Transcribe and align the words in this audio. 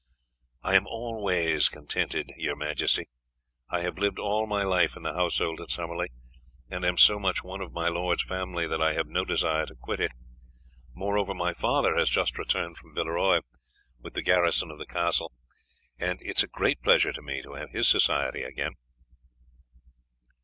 "I 0.63 0.71
am 0.73 0.85
in 0.87 0.87
all 0.87 1.23
ways 1.23 1.69
contented, 1.69 2.33
your 2.35 2.55
majesty. 2.55 3.05
I 3.69 3.81
have 3.81 3.99
lived 3.99 4.17
all 4.17 4.47
my 4.47 4.63
life 4.63 4.95
in 4.97 5.03
the 5.03 5.13
household 5.13 5.61
at 5.61 5.69
Summerley, 5.69 6.07
and 6.71 6.83
am 6.83 6.97
so 6.97 7.19
much 7.19 7.43
one 7.43 7.61
of 7.61 7.71
my 7.71 7.87
lord's 7.87 8.23
family 8.23 8.65
that 8.65 8.81
I 8.81 8.93
have 8.93 9.05
no 9.05 9.23
desire 9.23 9.67
to 9.67 9.75
quit 9.75 9.99
it. 9.99 10.11
Moreover, 10.95 11.35
my 11.35 11.53
father 11.53 11.95
has 11.97 12.09
just 12.09 12.39
returned 12.39 12.77
from 12.77 12.95
Villeroy 12.95 13.41
with 13.99 14.15
the 14.15 14.23
garrison 14.23 14.71
of 14.71 14.79
the 14.79 14.87
castle, 14.87 15.33
and 15.99 16.19
it 16.23 16.37
is 16.39 16.43
a 16.43 16.47
great 16.47 16.81
pleasure 16.81 17.13
to 17.13 17.21
me 17.21 17.43
to 17.43 17.53
have 17.53 17.69
his 17.69 17.87
society 17.87 18.41
again." 18.41 18.73